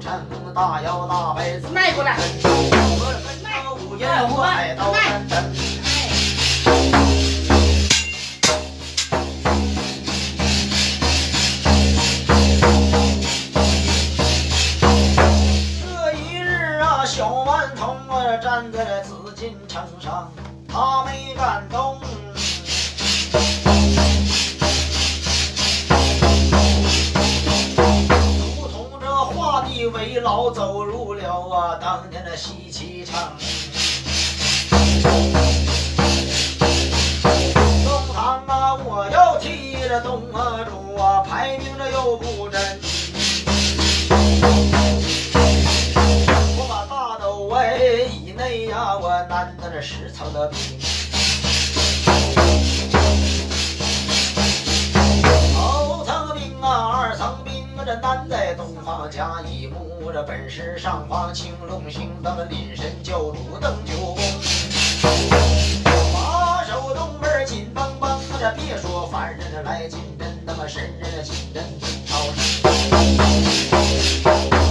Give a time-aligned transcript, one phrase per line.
[0.00, 1.68] 城，大摇大摆子。
[1.68, 2.48] 迈过来，我
[3.04, 5.52] 跟那五爷我爱到山城。
[15.82, 20.32] 这一日啊，小顽童啊站在了紫禁城上，
[20.66, 22.00] 他没敢动。
[30.52, 33.14] 走入了啊当年的西岐城。
[37.84, 42.80] 东堂啊，我要替着东阿主啊，排名着又不真。
[46.56, 50.58] 我把大斗围以内呀，我难得这十层的兵。
[57.90, 64.22] 这难在东方甲乙木，这本是上方青龙星灯，临神教主邓九公。
[66.14, 72.62] 把手东门紧绷绷，这别说凡人来进阵，那么神人进阵真超神。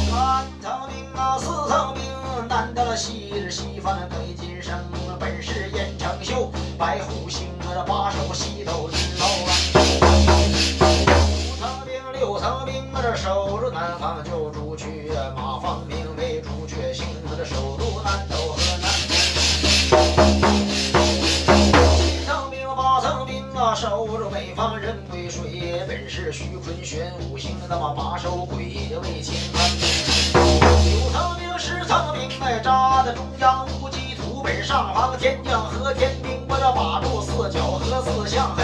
[0.09, 4.79] 三层兵啊，四层兵，难得了昔日西方北京生，
[5.19, 8.88] 本是燕城秀，白虎星啊，这把守西斗
[13.89, 18.91] 守住南方救主去，马方兵为主却行，这守住南斗河南。
[21.97, 28.57] 七层兵，八层兵啊，守住北方人归水，本是徐坤玄五行，那么把守鬼
[29.01, 29.69] 为清安。
[30.33, 38.55] 九层兵，十层兵，哎，扎在中央无基土，本上方天将和天兵，我要把住四角和四象，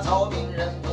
[0.00, 0.87] 草饼人